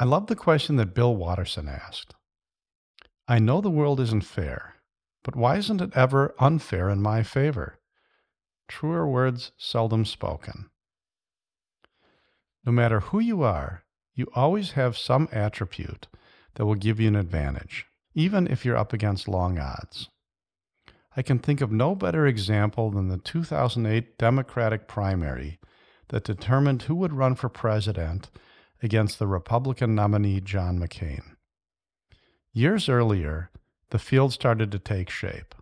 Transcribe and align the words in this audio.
I 0.00 0.04
love 0.04 0.28
the 0.28 0.36
question 0.36 0.76
that 0.76 0.94
Bill 0.94 1.16
Watterson 1.16 1.68
asked. 1.68 2.14
I 3.26 3.40
know 3.40 3.60
the 3.60 3.68
world 3.68 3.98
isn't 3.98 4.24
fair, 4.24 4.76
but 5.24 5.34
why 5.34 5.56
isn't 5.56 5.80
it 5.80 5.96
ever 5.96 6.34
unfair 6.38 6.88
in 6.88 7.02
my 7.02 7.24
favor? 7.24 7.80
Truer 8.68 9.08
words 9.08 9.50
seldom 9.56 10.04
spoken. 10.04 10.70
No 12.64 12.70
matter 12.70 13.00
who 13.00 13.18
you 13.18 13.42
are, 13.42 13.82
you 14.14 14.28
always 14.34 14.72
have 14.72 14.96
some 14.96 15.28
attribute 15.32 16.06
that 16.54 16.66
will 16.66 16.76
give 16.76 17.00
you 17.00 17.08
an 17.08 17.16
advantage, 17.16 17.86
even 18.14 18.46
if 18.46 18.64
you're 18.64 18.76
up 18.76 18.92
against 18.92 19.26
long 19.26 19.58
odds. 19.58 20.08
I 21.16 21.22
can 21.22 21.40
think 21.40 21.60
of 21.60 21.72
no 21.72 21.96
better 21.96 22.24
example 22.26 22.90
than 22.92 23.08
the 23.08 23.18
2008 23.18 24.16
Democratic 24.16 24.86
primary 24.86 25.58
that 26.08 26.22
determined 26.22 26.82
who 26.82 26.94
would 26.94 27.12
run 27.12 27.34
for 27.34 27.48
president 27.48 28.30
against 28.82 29.18
the 29.18 29.26
Republican 29.26 29.94
nominee 29.94 30.40
John 30.40 30.78
McCain. 30.78 31.36
Years 32.52 32.88
earlier, 32.88 33.50
the 33.90 33.98
field 33.98 34.32
started 34.32 34.70
to 34.72 34.78
take 34.78 35.10
shape. 35.10 35.54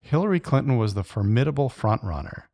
Hillary 0.00 0.40
Clinton 0.40 0.76
was 0.76 0.94
the 0.94 1.04
formidable 1.04 1.68
frontrunner. 1.68 2.44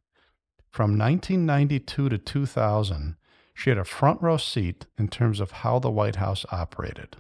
From 0.71 0.99
1992 0.99 2.09
to 2.09 2.19
2000, 2.19 3.17
she 3.55 3.71
had 3.71 3.79
a 3.79 3.85
front 3.85 4.23
row 4.23 4.39
seat 4.39 4.87
in 4.99 5.09
terms 5.09 5.41
of 5.41 5.51
how 5.51 5.79
the 5.79 5.91
White 5.91 6.17
House 6.17 6.47
operated. 6.51 7.17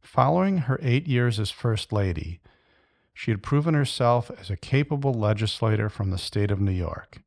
Following 0.00 0.58
her 0.58 0.78
eight 0.82 1.06
years 1.06 1.38
as 1.38 1.50
First 1.50 1.92
Lady, 1.92 2.40
she 3.12 3.30
had 3.30 3.42
proven 3.42 3.74
herself 3.74 4.30
as 4.40 4.50
a 4.50 4.56
capable 4.56 5.12
legislator 5.12 5.88
from 5.88 6.10
the 6.10 6.18
state 6.18 6.50
of 6.50 6.60
New 6.60 6.72
York. 6.72 7.18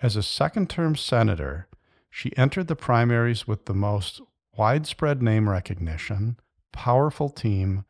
As 0.00 0.16
a 0.16 0.22
second 0.22 0.68
term 0.68 0.96
senator, 0.96 1.68
she 2.14 2.36
entered 2.36 2.68
the 2.68 2.76
primaries 2.76 3.48
with 3.48 3.64
the 3.64 3.74
most 3.74 4.20
widespread 4.54 5.22
name 5.22 5.48
recognition, 5.48 6.36
powerful 6.70 7.30
team, 7.30 7.86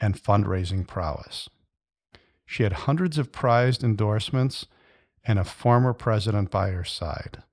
and 0.00 0.20
fundraising 0.20 0.84
prowess. 0.84 1.48
She 2.44 2.64
had 2.64 2.72
hundreds 2.72 3.16
of 3.16 3.30
prized 3.30 3.84
endorsements 3.84 4.66
and 5.24 5.38
a 5.38 5.44
former 5.44 5.92
president 5.92 6.50
by 6.50 6.70
her 6.70 6.82
side. 6.82 7.44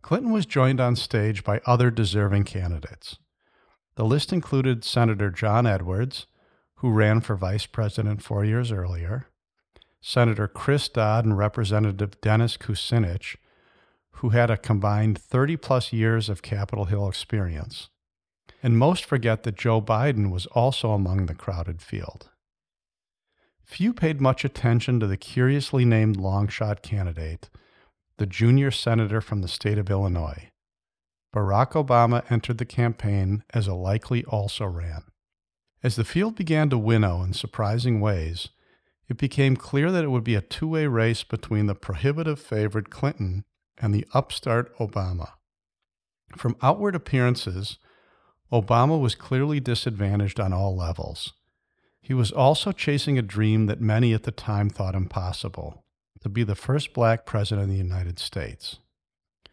Clinton 0.00 0.32
was 0.32 0.46
joined 0.46 0.80
on 0.80 0.96
stage 0.96 1.44
by 1.44 1.60
other 1.66 1.90
deserving 1.90 2.44
candidates. 2.44 3.18
The 3.96 4.06
list 4.06 4.32
included 4.32 4.82
Senator 4.82 5.30
John 5.30 5.66
Edwards, 5.66 6.26
who 6.76 6.90
ran 6.90 7.20
for 7.20 7.36
vice 7.36 7.66
president 7.66 8.22
four 8.22 8.46
years 8.46 8.72
earlier, 8.72 9.26
Senator 10.00 10.48
Chris 10.48 10.88
Dodd 10.88 11.26
and 11.26 11.36
Representative 11.36 12.18
Dennis 12.22 12.56
Kucinich, 12.56 13.36
who 14.16 14.30
had 14.30 14.50
a 14.50 14.56
combined 14.56 15.18
30 15.18 15.56
plus 15.56 15.92
years 15.92 16.28
of 16.28 16.42
Capitol 16.42 16.86
Hill 16.86 17.08
experience. 17.08 17.88
And 18.62 18.78
most 18.78 19.04
forget 19.04 19.42
that 19.42 19.56
Joe 19.56 19.82
Biden 19.82 20.30
was 20.30 20.46
also 20.46 20.92
among 20.92 21.26
the 21.26 21.34
crowded 21.34 21.82
field. 21.82 22.30
Few 23.64 23.92
paid 23.92 24.20
much 24.20 24.44
attention 24.44 25.00
to 25.00 25.06
the 25.06 25.16
curiously 25.16 25.84
named 25.84 26.16
long 26.16 26.48
shot 26.48 26.82
candidate, 26.82 27.48
the 28.18 28.26
junior 28.26 28.70
senator 28.70 29.20
from 29.20 29.42
the 29.42 29.48
state 29.48 29.78
of 29.78 29.90
Illinois. 29.90 30.50
Barack 31.34 31.72
Obama 31.72 32.22
entered 32.30 32.58
the 32.58 32.64
campaign 32.64 33.42
as 33.52 33.66
a 33.66 33.74
likely 33.74 34.24
also 34.26 34.66
ran. 34.66 35.02
As 35.82 35.96
the 35.96 36.04
field 36.04 36.36
began 36.36 36.70
to 36.70 36.78
winnow 36.78 37.22
in 37.22 37.32
surprising 37.32 38.00
ways, 38.00 38.48
it 39.08 39.18
became 39.18 39.56
clear 39.56 39.90
that 39.90 40.04
it 40.04 40.10
would 40.10 40.24
be 40.24 40.36
a 40.36 40.40
two 40.40 40.68
way 40.68 40.86
race 40.86 41.24
between 41.24 41.66
the 41.66 41.74
prohibitive 41.74 42.40
favorite 42.40 42.88
Clinton 42.88 43.44
and 43.78 43.94
the 43.94 44.06
upstart 44.14 44.76
Obama. 44.78 45.32
From 46.36 46.56
outward 46.62 46.94
appearances, 46.94 47.78
Obama 48.52 49.00
was 49.00 49.14
clearly 49.14 49.60
disadvantaged 49.60 50.38
on 50.38 50.52
all 50.52 50.76
levels. 50.76 51.32
He 52.00 52.14
was 52.14 52.30
also 52.30 52.72
chasing 52.72 53.18
a 53.18 53.22
dream 53.22 53.66
that 53.66 53.80
many 53.80 54.12
at 54.12 54.24
the 54.24 54.30
time 54.30 54.68
thought 54.68 54.94
impossible 54.94 55.84
to 56.20 56.28
be 56.28 56.42
the 56.42 56.54
first 56.54 56.92
black 56.92 57.26
president 57.26 57.64
of 57.64 57.70
the 57.70 57.76
United 57.76 58.18
States. 58.18 58.78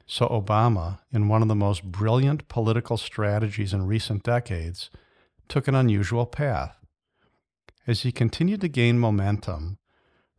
So, 0.05 0.27
Obama, 0.27 0.99
in 1.11 1.29
one 1.29 1.41
of 1.41 1.47
the 1.47 1.55
most 1.55 1.83
brilliant 1.83 2.47
political 2.49 2.97
strategies 2.97 3.73
in 3.73 3.87
recent 3.87 4.23
decades, 4.23 4.89
took 5.47 5.67
an 5.67 5.75
unusual 5.75 6.25
path. 6.25 6.75
As 7.87 8.01
he 8.01 8.11
continued 8.11 8.61
to 8.61 8.67
gain 8.67 8.99
momentum, 8.99 9.77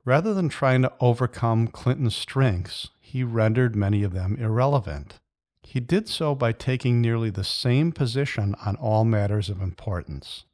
rather 0.05 0.35
than 0.35 0.49
trying 0.49 0.83
to 0.83 0.93
overcome 1.01 1.69
Clinton's 1.69 2.17
strengths, 2.17 2.89
he 3.01 3.23
rendered 3.23 3.77
many 3.77 4.03
of 4.03 4.13
them 4.13 4.37
irrelevant. 4.39 5.21
He 5.63 5.81
did 5.81 6.09
so 6.09 6.35
by 6.35 6.53
taking 6.53 7.01
nearly 7.01 7.31
the 7.31 7.45
same 7.45 7.93
position 7.93 8.55
on 8.65 8.77
all 8.77 9.05
matters 9.05 9.49
of 9.49 9.61
importance. 9.61 10.45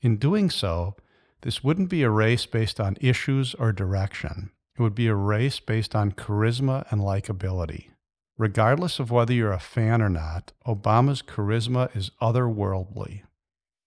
In 0.00 0.16
doing 0.16 0.50
so, 0.50 0.96
this 1.42 1.62
wouldn't 1.62 1.90
be 1.90 2.02
a 2.02 2.10
race 2.10 2.46
based 2.46 2.80
on 2.80 2.96
issues 3.00 3.54
or 3.54 3.72
direction. 3.72 4.50
It 4.76 4.82
would 4.82 4.94
be 4.94 5.08
a 5.08 5.14
race 5.14 5.60
based 5.60 5.94
on 5.94 6.12
charisma 6.12 6.90
and 6.90 7.00
likability. 7.00 7.90
Regardless 8.36 8.98
of 9.00 9.10
whether 9.10 9.32
you're 9.32 9.52
a 9.52 9.58
fan 9.58 10.00
or 10.00 10.08
not, 10.08 10.52
Obama's 10.66 11.22
charisma 11.22 11.94
is 11.96 12.10
otherworldly. 12.22 13.22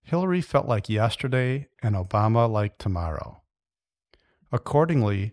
Hillary 0.03 0.41
felt 0.41 0.67
like 0.67 0.89
yesterday 0.89 1.67
and 1.81 1.95
Obama 1.95 2.49
like 2.49 2.77
tomorrow. 2.77 3.40
Accordingly, 4.51 5.31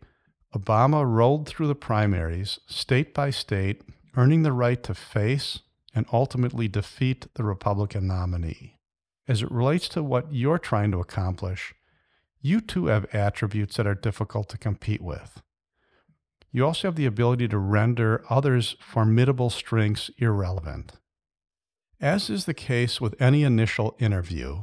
Obama 0.55 1.05
rolled 1.05 1.49
through 1.49 1.67
the 1.67 1.75
primaries, 1.75 2.59
state 2.67 3.13
by 3.13 3.31
state, 3.31 3.83
earning 4.17 4.43
the 4.43 4.53
right 4.53 4.83
to 4.83 4.95
face 4.95 5.61
and 5.95 6.07
ultimately 6.13 6.69
defeat 6.69 7.27
the 7.35 7.45
Republican 7.45 8.07
nominee. 8.07 8.77
As 9.27 9.43
it 9.43 9.51
relates 9.51 9.89
to 9.91 10.03
what 10.03 10.33
you're 10.33 10.59
trying 10.59 10.91
to 10.93 11.01
accomplish, 11.01 11.75
you 12.41 12.61
too 12.61 12.87
have 12.87 13.13
attributes 13.13 13.77
that 13.77 13.87
are 13.87 13.95
difficult 13.95 14.49
to 14.51 14.59
compete 14.59 15.03
with. 15.03 15.43
You 16.51 16.65
also 16.65 16.89
have 16.89 16.97
the 16.97 17.07
ability 17.07 17.49
to 17.49 17.59
render 17.59 18.25
others' 18.31 18.77
formidable 18.81 19.51
strengths 19.51 20.11
irrelevant. 20.19 20.93
As 22.01 22.31
is 22.31 22.45
the 22.45 22.55
case 22.55 23.01
with 23.01 23.21
any 23.21 23.43
initial 23.43 23.97
interview, 23.99 24.63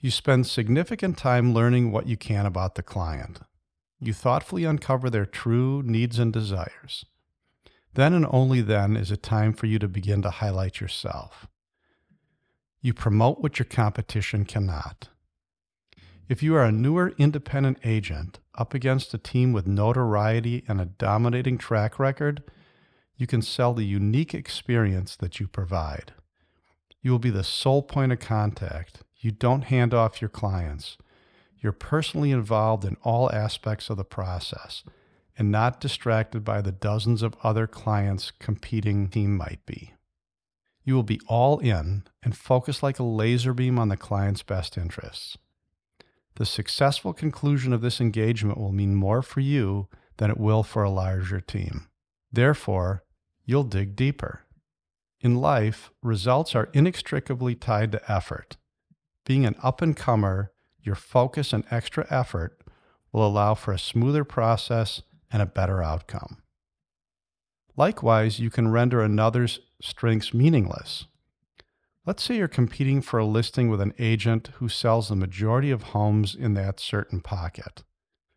you 0.00 0.10
spend 0.10 0.46
significant 0.46 1.16
time 1.16 1.54
learning 1.54 1.92
what 1.92 2.06
you 2.06 2.16
can 2.16 2.46
about 2.46 2.74
the 2.74 2.82
client. 2.82 3.40
You 4.00 4.12
thoughtfully 4.12 4.64
uncover 4.64 5.08
their 5.08 5.26
true 5.26 5.82
needs 5.82 6.18
and 6.18 6.32
desires. 6.32 7.04
Then 7.94 8.12
and 8.12 8.26
only 8.30 8.60
then 8.60 8.94
is 8.96 9.10
it 9.10 9.22
time 9.22 9.54
for 9.54 9.66
you 9.66 9.78
to 9.78 9.88
begin 9.88 10.20
to 10.22 10.30
highlight 10.30 10.80
yourself. 10.80 11.46
You 12.82 12.92
promote 12.92 13.40
what 13.40 13.58
your 13.58 13.66
competition 13.66 14.44
cannot. 14.44 15.08
If 16.28 16.42
you 16.42 16.54
are 16.56 16.64
a 16.64 16.72
newer 16.72 17.14
independent 17.18 17.78
agent 17.84 18.38
up 18.54 18.74
against 18.74 19.14
a 19.14 19.18
team 19.18 19.52
with 19.52 19.66
notoriety 19.66 20.64
and 20.68 20.80
a 20.80 20.86
dominating 20.86 21.56
track 21.56 21.98
record, 21.98 22.42
you 23.16 23.26
can 23.26 23.40
sell 23.40 23.72
the 23.72 23.84
unique 23.84 24.34
experience 24.34 25.16
that 25.16 25.40
you 25.40 25.48
provide. 25.48 26.12
You 27.00 27.12
will 27.12 27.18
be 27.18 27.30
the 27.30 27.44
sole 27.44 27.82
point 27.82 28.12
of 28.12 28.20
contact. 28.20 29.04
You 29.16 29.30
don't 29.30 29.62
hand 29.62 29.94
off 29.94 30.20
your 30.20 30.28
clients. 30.28 30.98
You're 31.60 31.72
personally 31.72 32.30
involved 32.30 32.84
in 32.84 32.96
all 33.02 33.32
aspects 33.32 33.90
of 33.90 33.96
the 33.96 34.04
process 34.04 34.84
and 35.38 35.50
not 35.50 35.80
distracted 35.80 36.44
by 36.44 36.60
the 36.60 36.72
dozens 36.72 37.22
of 37.22 37.36
other 37.42 37.66
clients 37.66 38.30
competing 38.38 39.08
team 39.08 39.36
might 39.36 39.64
be. 39.66 39.92
You 40.84 40.94
will 40.94 41.02
be 41.02 41.20
all 41.26 41.58
in 41.58 42.04
and 42.22 42.36
focus 42.36 42.82
like 42.82 42.98
a 42.98 43.04
laser 43.04 43.52
beam 43.52 43.78
on 43.78 43.88
the 43.88 43.96
client's 43.96 44.42
best 44.42 44.78
interests. 44.78 45.36
The 46.36 46.46
successful 46.46 47.12
conclusion 47.12 47.72
of 47.72 47.80
this 47.80 48.00
engagement 48.00 48.58
will 48.58 48.72
mean 48.72 48.94
more 48.94 49.22
for 49.22 49.40
you 49.40 49.88
than 50.18 50.30
it 50.30 50.38
will 50.38 50.62
for 50.62 50.82
a 50.82 50.90
larger 50.90 51.40
team. 51.40 51.88
Therefore, 52.30 53.02
you'll 53.44 53.64
dig 53.64 53.96
deeper. 53.96 54.42
In 55.20 55.36
life, 55.36 55.90
results 56.02 56.54
are 56.54 56.68
inextricably 56.72 57.54
tied 57.54 57.92
to 57.92 58.12
effort. 58.12 58.56
Being 59.24 59.46
an 59.46 59.56
up 59.62 59.82
and 59.82 59.96
comer, 59.96 60.52
your 60.86 60.94
focus 60.94 61.52
and 61.52 61.64
extra 61.70 62.06
effort 62.08 62.60
will 63.12 63.26
allow 63.26 63.54
for 63.54 63.72
a 63.72 63.78
smoother 63.78 64.24
process 64.24 65.02
and 65.30 65.42
a 65.42 65.46
better 65.46 65.82
outcome. 65.82 66.38
Likewise, 67.76 68.38
you 68.38 68.48
can 68.48 68.68
render 68.68 69.02
another's 69.02 69.60
strengths 69.80 70.32
meaningless. 70.32 71.06
Let's 72.06 72.22
say 72.22 72.36
you're 72.36 72.48
competing 72.48 73.02
for 73.02 73.18
a 73.18 73.26
listing 73.26 73.68
with 73.68 73.80
an 73.80 73.92
agent 73.98 74.50
who 74.54 74.68
sells 74.68 75.08
the 75.08 75.16
majority 75.16 75.70
of 75.70 75.82
homes 75.82 76.34
in 76.34 76.54
that 76.54 76.78
certain 76.78 77.20
pocket. 77.20 77.82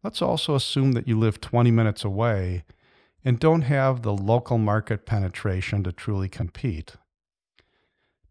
Let's 0.03 0.21
also 0.21 0.55
assume 0.55 0.93
that 0.93 1.07
you 1.07 1.17
live 1.19 1.39
20 1.39 1.69
minutes 1.71 2.03
away 2.03 2.63
and 3.23 3.39
don't 3.39 3.61
have 3.63 4.01
the 4.01 4.13
local 4.13 4.57
market 4.57 5.05
penetration 5.05 5.83
to 5.83 5.91
truly 5.91 6.29
compete. 6.29 6.95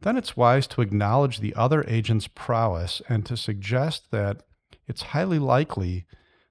Then 0.00 0.16
it's 0.16 0.36
wise 0.36 0.66
to 0.68 0.80
acknowledge 0.80 1.40
the 1.40 1.54
other 1.54 1.84
agent's 1.88 2.28
prowess 2.28 3.02
and 3.08 3.26
to 3.26 3.36
suggest 3.36 4.10
that 4.10 4.42
it's 4.86 5.02
highly 5.02 5.38
likely 5.38 6.06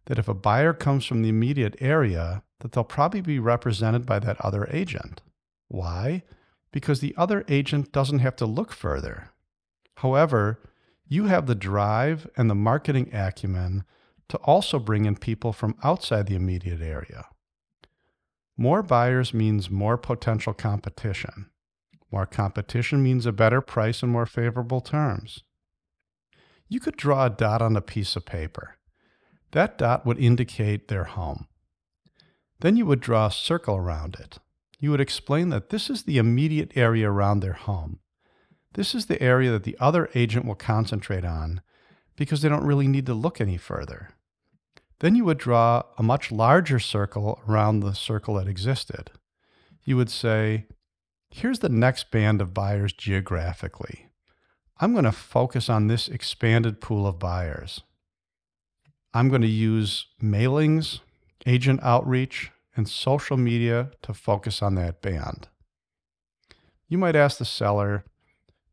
that 0.06 0.20
if 0.20 0.28
a 0.28 0.34
buyer 0.34 0.74
comes 0.74 1.06
from 1.06 1.22
the 1.22 1.30
immediate 1.30 1.76
area, 1.80 2.44
that 2.60 2.72
they'll 2.72 2.84
probably 2.84 3.22
be 3.22 3.40
represented 3.40 4.06
by 4.06 4.20
that 4.20 4.40
other 4.42 4.68
agent. 4.72 5.22
Why? 5.68 6.24
because 6.72 7.00
the 7.00 7.16
other 7.18 7.44
agent 7.48 7.92
doesn't 7.92 8.20
have 8.20 8.36
to 8.38 8.46
look 8.46 8.72
further. 8.72 9.32
However, 9.96 10.60
you 11.08 11.26
have 11.26 11.48
the 11.48 11.56
drive 11.56 12.30
and 12.38 12.50
the 12.50 12.56
marketing 12.56 13.10
acumen 13.14 13.84
to 14.30 14.38
also 14.40 14.78
bring 14.78 15.06
in 15.06 15.16
people 15.16 15.54
from 15.54 15.76
outside 15.84 16.28
the 16.28 16.36
immediate 16.36 16.82
area. 16.82 17.26
More 18.58 18.84
buyers 18.84 19.34
means 19.34 19.70
more 19.70 19.98
potential 19.98 20.54
competition. 20.54 21.50
More 22.12 22.26
competition 22.26 23.04
means 23.04 23.26
a 23.26 23.32
better 23.32 23.62
price 23.62 24.02
and 24.02 24.12
more 24.12 24.26
favorable 24.26 24.82
terms. 24.82 25.44
You 26.70 26.80
could 26.80 26.98
draw 26.98 27.26
a 27.26 27.30
dot 27.30 27.62
on 27.62 27.76
a 27.76 27.82
piece 27.82 28.16
of 28.16 28.26
paper. 28.26 28.78
That 29.52 29.78
dot 29.78 30.06
would 30.06 30.20
indicate 30.20 30.88
their 30.88 31.06
home. 31.06 31.48
Then 32.60 32.76
you 32.76 32.86
would 32.86 33.00
draw 33.00 33.28
a 33.28 33.32
circle 33.32 33.76
around 33.76 34.16
it. 34.20 34.40
You 34.80 34.92
would 34.92 35.02
explain 35.02 35.50
that 35.50 35.70
this 35.70 35.90
is 35.90 36.04
the 36.04 36.18
immediate 36.18 36.72
area 36.76 37.10
around 37.10 37.40
their 37.40 37.54
home. 37.54 38.00
This 38.74 38.94
is 38.94 39.08
the 39.08 39.22
area 39.22 39.52
that 39.52 39.64
the 39.64 39.78
other 39.80 40.10
agent 40.14 40.46
will 40.46 40.56
concentrate 40.56 41.26
on 41.26 41.62
because 42.16 42.42
they 42.42 42.50
don't 42.50 42.66
really 42.66 42.88
need 42.88 43.06
to 43.08 43.14
look 43.14 43.40
any 43.40 43.58
further. 43.58 44.10
Then 45.00 45.16
you 45.16 45.26
would 45.26 45.38
draw 45.38 45.84
a 45.98 46.04
much 46.04 46.32
larger 46.32 46.80
circle 46.80 47.42
around 47.48 47.80
the 47.80 47.94
circle 47.94 48.36
that 48.36 48.48
existed. 48.48 49.12
You 49.84 49.98
would 49.98 50.10
say, 50.10 50.66
here's 51.30 51.60
the 51.60 51.70
next 51.70 52.12
band 52.12 52.42
of 52.42 52.54
buyers 52.54 52.94
geographically. 52.94 54.08
I'm 54.80 54.94
going 54.94 55.06
to 55.06 55.12
focus 55.12 55.70
on 55.70 55.88
this 55.88 56.08
expanded 56.08 56.82
pool 56.82 57.08
of 57.08 57.20
buyers. 57.20 57.82
I'm 59.14 59.30
going 59.30 59.42
to 59.42 59.48
use 59.48 60.06
mailings, 60.22 61.00
agent 61.46 61.80
outreach, 61.82 62.52
and 62.76 62.88
social 62.88 63.38
media 63.38 63.92
to 64.04 64.14
focus 64.14 64.62
on 64.62 64.76
that 64.76 65.02
band. 65.02 65.48
You 66.88 66.98
might 66.98 67.16
ask 67.16 67.40
the 67.40 67.46
seller, 67.46 68.06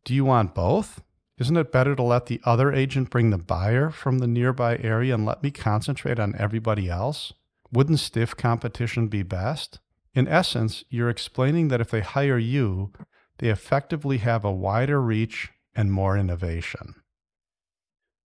Do 0.04 0.14
you 0.14 0.24
want 0.24 0.54
both? 0.54 1.02
Isn't 1.38 1.56
it 1.56 1.72
better 1.72 1.96
to 1.96 2.02
let 2.02 2.26
the 2.26 2.40
other 2.44 2.72
agent 2.72 3.10
bring 3.10 3.30
the 3.30 3.38
buyer 3.38 3.90
from 3.90 4.18
the 4.18 4.28
nearby 4.28 4.76
area 4.76 5.14
and 5.14 5.24
let 5.26 5.42
me 5.42 5.50
concentrate 5.50 6.20
on 6.20 6.36
everybody 6.38 6.88
else? 6.88 7.32
Wouldn't 7.72 7.98
stiff 7.98 8.36
competition 8.36 9.08
be 9.08 9.24
best? 9.24 9.80
In 10.14 10.28
essence, 10.28 10.84
you're 10.88 11.10
explaining 11.10 11.68
that 11.68 11.80
if 11.80 11.90
they 11.90 12.00
hire 12.00 12.38
you, 12.38 12.92
they 13.38 13.48
effectively 13.48 14.18
have 14.18 14.44
a 14.44 14.52
wider 14.52 15.02
reach 15.02 15.50
and 15.74 15.92
more 15.92 16.16
innovation. 16.16 16.94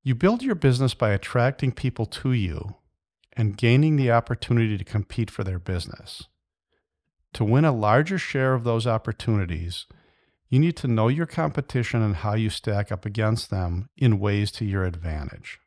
You 0.04 0.16
build 0.16 0.44
your 0.44 0.56
business 0.56 0.94
by 0.94 1.10
attracting 1.12 1.72
people 1.72 2.06
to 2.06 2.32
you 2.32 2.76
and 3.34 3.58
gaining 3.58 3.96
the 3.96 4.12
opportunity 4.12 4.78
to 4.78 4.84
compete 4.84 5.32
for 5.32 5.44
their 5.44 5.60
business. 5.60 6.24
To 7.34 7.44
win 7.44 7.66
a 7.66 7.72
larger 7.72 8.18
share 8.18 8.54
of 8.54 8.64
those 8.64 8.88
opportunities, 8.88 9.86
you 10.48 10.60
need 10.60 10.76
to 10.78 10.88
know 10.88 11.08
your 11.08 11.26
competition 11.26 12.02
and 12.02 12.18
how 12.18 12.34
you 12.34 12.50
stack 12.50 12.92
up 12.92 13.06
against 13.06 13.50
them 13.50 13.90
in 13.98 14.20
ways 14.20 14.52
to 14.54 14.66
your 14.66 14.84
advantage. 14.84 15.60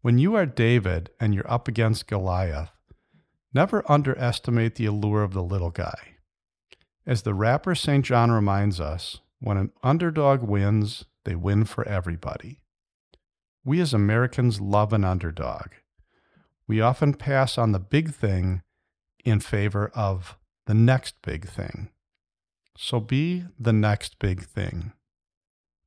When 0.00 0.18
you 0.18 0.34
are 0.34 0.46
David 0.46 1.10
and 1.20 1.34
you're 1.34 1.50
up 1.50 1.68
against 1.68 2.06
Goliath, 2.06 2.70
never 3.54 3.88
underestimate 3.90 4.74
the 4.74 4.86
allure 4.86 5.22
of 5.22 5.32
the 5.32 5.42
little 5.42 5.70
guy. 5.70 6.16
As 7.06 7.22
the 7.22 7.34
rapper 7.34 7.74
St. 7.74 8.04
John 8.04 8.30
reminds 8.30 8.80
us, 8.80 9.20
when 9.38 9.56
an 9.56 9.72
underdog 9.82 10.42
wins, 10.42 11.04
they 11.24 11.34
win 11.34 11.64
for 11.64 11.86
everybody. 11.86 12.60
We 13.64 13.80
as 13.80 13.94
Americans 13.94 14.60
love 14.60 14.92
an 14.92 15.04
underdog. 15.04 15.68
We 16.66 16.80
often 16.80 17.14
pass 17.14 17.56
on 17.56 17.72
the 17.72 17.78
big 17.78 18.12
thing 18.12 18.62
in 19.24 19.40
favor 19.40 19.90
of 19.94 20.36
the 20.66 20.74
next 20.74 21.16
big 21.22 21.48
thing. 21.48 21.90
So 22.76 23.00
be 23.00 23.44
the 23.58 23.72
next 23.72 24.18
big 24.18 24.44
thing. 24.44 24.92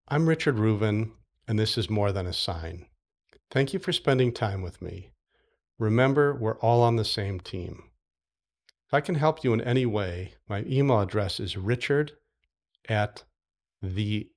I'm 0.07 0.29
Richard 0.29 0.55
Reuven, 0.55 1.11
and 1.47 1.59
this 1.59 1.77
is 1.77 1.89
More 1.89 2.11
Than 2.11 2.25
a 2.25 2.33
Sign. 2.33 2.85
Thank 3.51 3.73
you 3.73 3.79
for 3.79 3.91
spending 3.91 4.31
time 4.31 4.61
with 4.61 4.81
me. 4.81 5.09
Remember, 5.79 6.35
we're 6.35 6.57
all 6.59 6.81
on 6.81 6.95
the 6.95 7.06
same 7.06 7.39
team. 7.39 7.83
If 8.88 8.94
I 8.94 9.01
can 9.01 9.15
help 9.15 9.44
you 9.44 9.53
in 9.53 9.62
any 9.62 9.85
way, 9.85 10.33
my 10.47 10.63
email 10.65 11.01
address 11.01 11.39
is 11.39 11.57
richard 11.57 12.13
at 12.88 13.25
thefrgteam.com. 13.83 14.29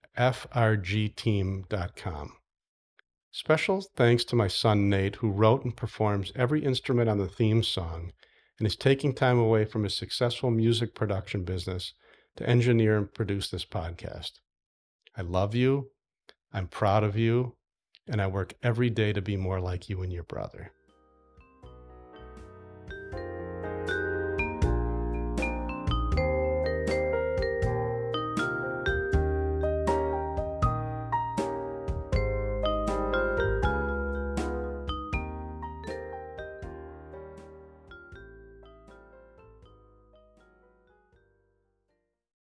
Special 3.32 3.80
thanks 3.94 4.24
to 4.24 4.34
my 4.34 4.48
son 4.48 4.90
Nate, 4.90 5.16
who 5.16 5.30
wrote 5.30 5.64
and 5.64 5.76
performs 5.76 6.32
every 6.34 6.64
instrument 6.64 7.08
on 7.08 7.18
the 7.18 7.28
theme 7.28 7.62
song 7.62 8.12
and 8.58 8.66
is 8.66 8.74
taking 8.76 9.14
time 9.14 9.38
away 9.38 9.64
from 9.64 9.84
his 9.84 9.94
successful 9.94 10.50
music 10.50 10.94
production 10.94 11.44
business 11.44 11.94
to 12.36 12.48
engineer 12.48 12.98
and 12.98 13.14
produce 13.14 13.48
this 13.48 13.64
podcast. 13.64 14.32
I 15.16 15.22
love 15.22 15.54
you. 15.54 15.90
I'm 16.52 16.66
proud 16.66 17.04
of 17.04 17.16
you. 17.16 17.56
And 18.08 18.20
I 18.20 18.26
work 18.26 18.54
every 18.62 18.90
day 18.90 19.12
to 19.12 19.22
be 19.22 19.36
more 19.36 19.60
like 19.60 19.88
you 19.88 20.02
and 20.02 20.12
your 20.12 20.24
brother. 20.24 20.72